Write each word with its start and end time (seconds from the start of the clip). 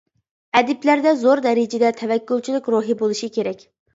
ئەدىبلەردە 0.59 1.11
زور 1.25 1.41
دەرىجىدە 1.47 1.93
تەۋەككۈلچىلىك 2.01 2.73
روھى 2.75 2.99
بولۇشى 3.05 3.33
كېرەك. 3.37 3.65